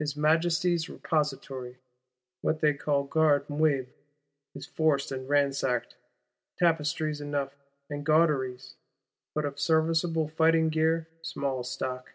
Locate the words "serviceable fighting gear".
9.60-11.06